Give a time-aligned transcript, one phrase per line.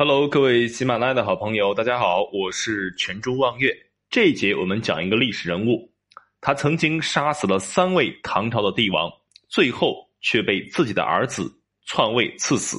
[0.00, 3.76] Hello，各位喜马拉雅的好朋友，大家好，我是泉州望月。
[4.08, 5.92] 这一节我们讲一个历史人物，
[6.40, 9.10] 他曾经杀死了三位唐朝的帝王，
[9.48, 11.52] 最后却被自己的儿子
[11.84, 12.78] 篡位赐死。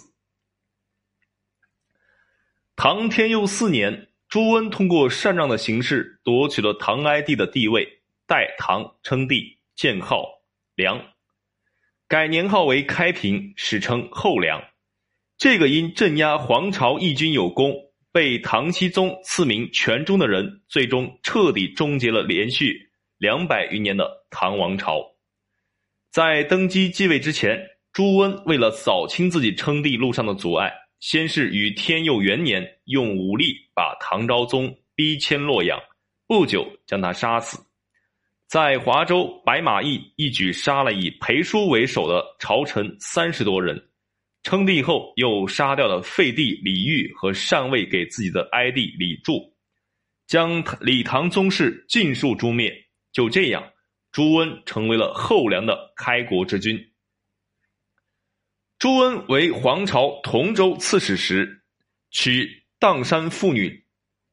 [2.78, 7.86] 唐天佑四年，朱温通过禅让的形式夺取了唐哀帝的地位，
[8.28, 10.24] 代唐称帝，建号
[10.74, 11.06] 梁，
[12.08, 14.64] 改年号为开平，史称后梁。
[15.40, 17.74] 这个因镇压黄巢义军有功，
[18.12, 22.78] 被唐僖宗赐名泉中的人，最终彻底终结了连续
[23.18, 25.02] 两百余年的唐王朝。
[26.12, 27.58] 在登基继位之前，
[27.94, 35.80] 朱温为了扫清自己称帝路上的阻碍，先是于天佑元年用武力把唐昭宗逼迁洛阳，
[36.28, 37.58] 不久将他杀死。
[38.46, 43.82] 在华州，白马驿一举杀了以裴叔为首的朝臣三十多人。
[44.50, 49.54] 称帝后，又杀掉了废帝李煜和禅位给自己的哀帝李柱，
[50.26, 52.74] 将李唐宗室尽数诛灭。
[53.12, 53.64] 就这样，
[54.12, 56.84] 朱温成为了后梁的开国之君。
[58.80, 61.62] 朱温为黄巢同州刺史时，
[62.10, 63.86] 娶砀山妇女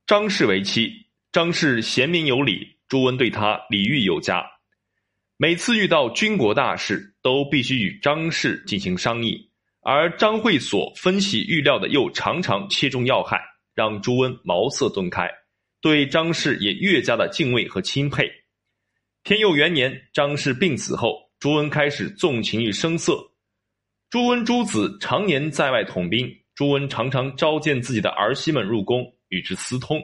[0.07, 0.91] 张氏为妻。
[1.31, 4.43] 张氏贤明有礼，朱温对她礼遇有加。
[5.37, 9.51] 每次遇到军国大事，都必须与张氏进行商议。
[9.89, 13.41] 而张会所分析预料的又常常切中要害，
[13.73, 15.31] 让朱温茅塞顿开，
[15.81, 18.29] 对张氏也越加的敬畏和钦佩。
[19.23, 23.17] 天佑元年，张氏病死后，朱温开始纵情于声色。
[24.11, 30.03] 朱温诸子常年在外统兵，朱温常常召见自己的儿媳们入宫，与之私通。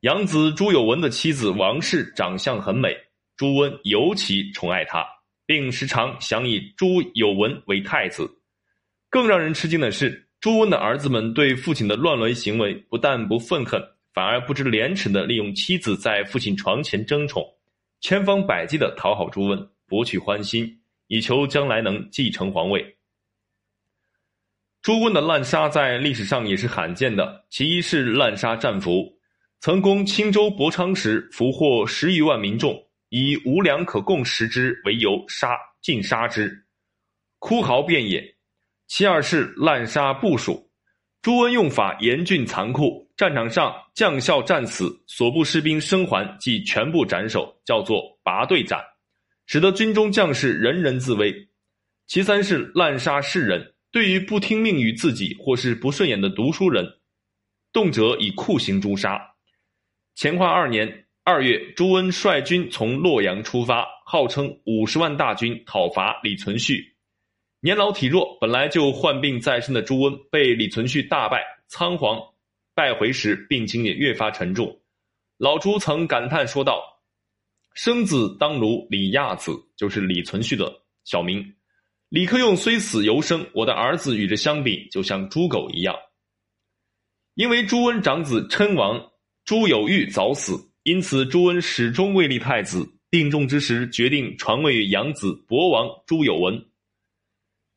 [0.00, 2.96] 养子朱有文的妻子王氏长相很美，
[3.36, 5.06] 朱温尤其宠爱她，
[5.46, 8.28] 并时常想以朱有文为太子。
[9.10, 13.82] 更让人吃惊的是，朱温的儿子们对父亲的乱伦行为不但不愤恨，
[14.14, 17.44] 反而不知廉耻的利用妻子在父亲床前争宠，
[18.00, 22.96] 千方百计的讨好朱温，博取欢心，以求将来能继承皇位。
[24.80, 29.12] 朱温的滥杀在历史上也是罕见的，其一是滥杀战俘，
[29.58, 36.64] 曾攻青州博昌时俘获十余万民众，以无粮可供食之为由杀尽杀之，
[37.40, 38.36] 哭嚎遍野。
[38.90, 40.68] 其二是滥杀部属，
[41.22, 48.80] 朱温用法严峻残酷，战场上将校战死，所部士兵生还即全部斩首，叫做拔队斩，
[49.46, 51.32] 使得军中将士人人自危。
[52.08, 56.84] 其三是滥杀士人，对于不听命于自己或是不顺眼的读书人，
[57.72, 59.20] 动辄以酷刑诛杀。
[60.16, 66.89] 乾化二年二月，朱温率军从洛阳出发，号称五十万大军讨伐李存勖。
[67.62, 72.18] 年老体弱，本来就患病在身的朱温，被李存勖大败，仓皇
[72.74, 74.80] 败回时，病情也越发沉重。
[75.36, 76.82] 老朱曾感叹说道
[77.74, 81.54] ：“生子当如李亚子，就是李存勖的小名。
[82.08, 85.94] 李克用虽死犹生，我的儿子与之相比，就像猪狗一样。”
[87.36, 89.10] 因为朱温长子称王
[89.44, 90.54] 朱有玉早死，
[90.84, 92.90] 因此朱温始终未立太子。
[93.10, 96.69] 定重之时，决定传位于养子博王朱有文。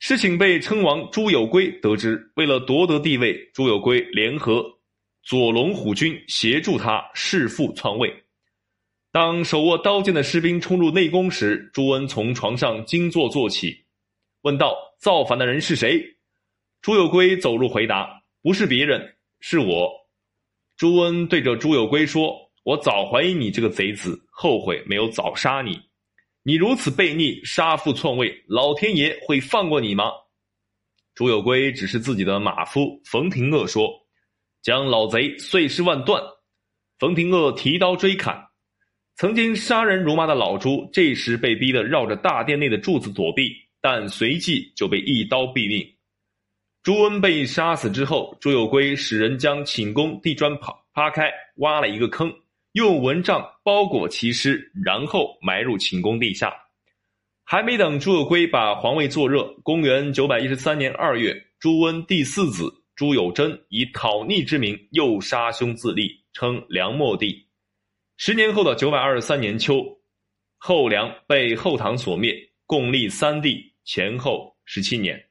[0.06, 4.62] 事情被称王朱有圭得知，为了夺得帝位，朱有圭联合
[5.24, 8.14] 左龙虎军协助他弑父篡位。
[9.14, 13.86] 当手握刀剑的士兵冲入内宫时，朱温从床上惊坐坐起，
[14.42, 16.04] 问道：“造反的人是谁？”
[16.84, 19.90] 朱有圭走入回答：“不是别人，是我。”
[20.76, 25.80] 朱温对着朱有圭说：“我早怀疑你这个贼子，后悔没有早杀你。”
[26.46, 30.12] 你如此悖逆，杀父篡位，老天爷会放过你吗？
[31.16, 33.90] 朱有圭只是自己的马夫冯廷鄂说
[34.62, 36.22] ：“将老贼碎尸万段。”
[37.00, 38.38] 冯廷鄂提刀追砍，
[39.16, 43.50] 曾经杀人如麻的老朱，这时被逼得绕着大殿内的柱子躲避，
[43.80, 45.96] 但随即就被一刀毙命。
[46.82, 52.30] 朱温被杀死之后，朱有圭使人将寝宫地砖扒扒开，挖了一个坑。
[52.74, 56.52] 用蚊帐包裹其尸，然后埋入寝宫地下。
[57.44, 67.48] 还没等朱有圭把皇位坐热，公元九百一十三年二月，朱温第四子朱有贞以讨逆之名又杀兄自立，称梁末帝。
[68.18, 69.86] 十年后的九百二十三年秋，
[70.58, 72.36] 后梁被后唐所灭，
[72.66, 75.24] 共历三帝，前后十七年。